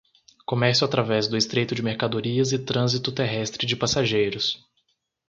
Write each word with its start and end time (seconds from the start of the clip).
Comércio 0.47 0.83
através 0.83 1.27
do 1.27 1.37
Estreito 1.37 1.75
de 1.75 1.83
mercadorias 1.83 2.51
e 2.53 2.57
trânsito 2.57 3.11
terrestre 3.11 3.67
de 3.67 3.75
passageiros 3.75 4.57